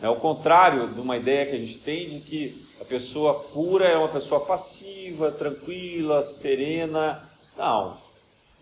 [0.00, 3.86] É o contrário de uma ideia que a gente tem de que a pessoa pura
[3.86, 7.28] é uma pessoa passiva, tranquila, serena.
[7.56, 7.96] Não.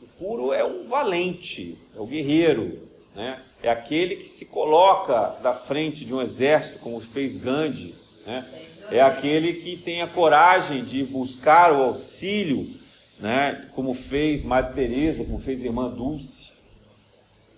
[0.00, 3.42] O puro é um valente, é o guerreiro, né?
[3.62, 7.94] é aquele que se coloca da frente de um exército, como fez Gandhi,
[8.26, 8.44] né?
[8.92, 12.68] É aquele que tem a coragem de buscar o auxílio,
[13.18, 13.66] né?
[13.74, 16.52] como fez Madre Teresa, como fez Irmã Dulce.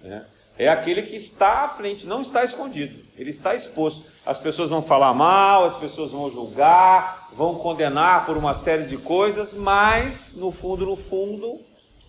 [0.00, 0.24] Né?
[0.56, 4.04] É aquele que está à frente, não está escondido, ele está exposto.
[4.24, 8.96] As pessoas vão falar mal, as pessoas vão julgar, vão condenar por uma série de
[8.96, 11.60] coisas, mas no fundo, no fundo,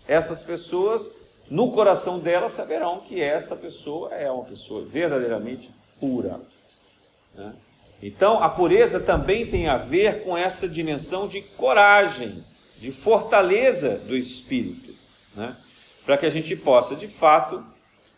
[0.07, 1.15] essas pessoas
[1.49, 6.39] no coração dela saberão que essa pessoa é uma pessoa verdadeiramente pura.
[7.33, 7.53] Né?
[8.01, 12.43] Então, a pureza também tem a ver com essa dimensão de coragem,
[12.77, 14.93] de fortaleza do espírito,
[15.35, 15.55] né?
[16.05, 17.63] para que a gente possa, de fato,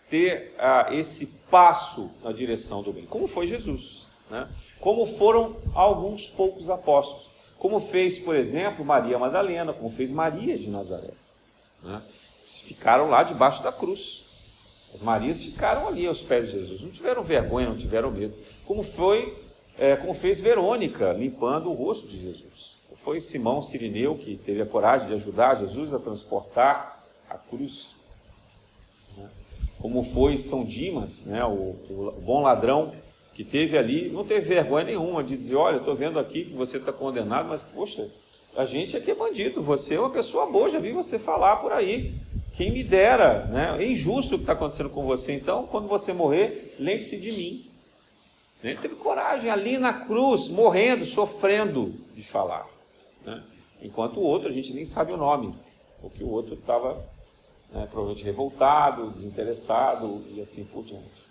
[0.09, 4.47] ter ah, esse passo na direção do bem, como foi Jesus, né?
[4.79, 10.69] como foram alguns poucos apóstolos, como fez, por exemplo, Maria Madalena, como fez Maria de
[10.69, 11.13] Nazaré.
[11.83, 12.01] Né?
[12.47, 14.25] ficaram lá debaixo da cruz.
[14.93, 18.33] As Marias ficaram ali aos pés de Jesus, não tiveram vergonha, não tiveram medo.
[18.65, 19.37] Como foi,
[19.77, 22.77] é, como fez Verônica, limpando o rosto de Jesus.
[23.01, 27.95] Foi Simão Sirineu que teve a coragem de ajudar Jesus a transportar a cruz.
[29.15, 29.29] Né?
[29.79, 32.93] Como foi São Dimas, né, o, o bom ladrão
[33.33, 36.77] que teve ali, não teve vergonha nenhuma de dizer: Olha, estou vendo aqui que você
[36.77, 38.09] está condenado, mas poxa,
[38.55, 41.71] a gente aqui é bandido, você é uma pessoa boa, já vi você falar por
[41.71, 42.15] aí.
[42.55, 43.77] Quem me dera, né?
[43.79, 45.33] É injusto o que está acontecendo com você.
[45.33, 47.67] Então, quando você morrer, lembre-se de mim.
[48.71, 52.67] Ele teve coragem ali na cruz, morrendo, sofrendo de falar.
[53.25, 53.41] Né?
[53.81, 55.55] Enquanto o outro, a gente nem sabe o nome,
[56.01, 56.95] porque o outro estava
[57.71, 61.27] né, provavelmente revoltado, desinteressado e assim por diante.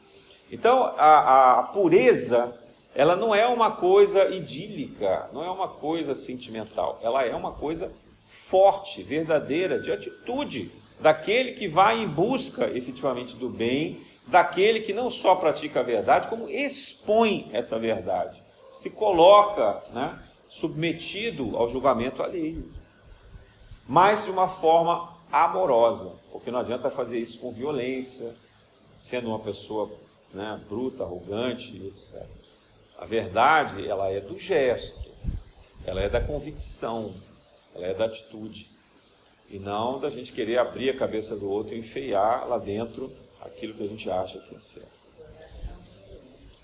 [0.51, 2.57] Então, a, a pureza,
[2.95, 7.93] ela não é uma coisa idílica, não é uma coisa sentimental, ela é uma coisa
[8.24, 10.70] forte, verdadeira, de atitude
[11.01, 16.29] daquele que vai em busca efetivamente do bem, daquele que não só pratica a verdade,
[16.29, 20.18] como expõe essa verdade, se coloca né,
[20.49, 22.72] submetido ao julgamento alheio,
[23.87, 28.35] mas de uma forma amorosa, porque não adianta fazer isso com violência,
[28.99, 29.91] sendo uma pessoa
[30.35, 32.27] né, bruta, arrogante, etc.
[32.99, 35.11] A verdade, ela é do gesto,
[35.85, 37.14] ela é da convicção,
[37.74, 38.74] ela é da atitude.
[39.49, 43.12] E não da gente querer abrir a cabeça do outro e enfeiar lá dentro
[43.47, 44.97] aquilo que a gente acha que é certo.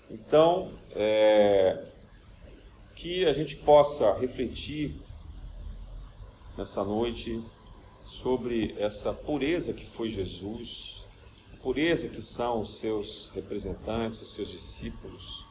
[0.09, 1.85] Então, é,
[2.95, 4.95] que a gente possa refletir
[6.57, 7.41] nessa noite
[8.05, 11.03] sobre essa pureza que foi Jesus,
[11.53, 15.45] a pureza que são os seus representantes, os seus discípulos,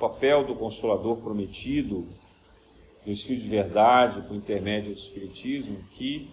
[0.00, 2.08] papel do Consolador prometido,
[3.04, 6.30] do Espírito de Verdade, por intermédio do Espiritismo, que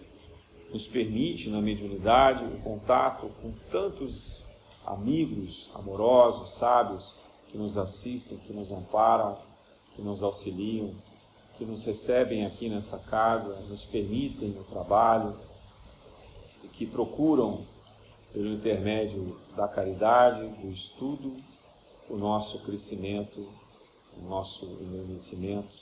[0.76, 4.50] nos permite, na mediunidade, o contato com tantos
[4.84, 7.14] amigos amorosos, sábios,
[7.48, 9.38] que nos assistem, que nos amparam,
[9.94, 10.90] que nos auxiliam,
[11.56, 15.34] que nos recebem aqui nessa casa, nos permitem o trabalho,
[16.62, 17.64] e que procuram,
[18.30, 21.38] pelo intermédio da caridade, do estudo,
[22.10, 23.48] o nosso crescimento,
[24.14, 25.74] o nosso engrandecimento,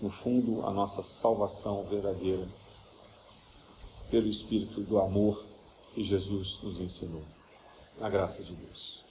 [0.00, 2.46] no fundo, a nossa salvação verdadeira,
[4.10, 5.44] pelo Espírito do amor
[5.94, 7.22] que Jesus nos ensinou.
[7.98, 9.05] Na graça de Deus.